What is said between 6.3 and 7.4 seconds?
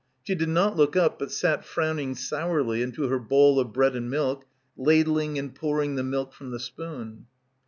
from the spoon.